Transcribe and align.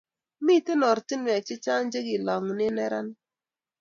Mitei 0.45 0.83
ortinwek 0.91 1.43
chechang 1.47 1.85
chekilongune 1.91 2.65
neranik 2.75 3.19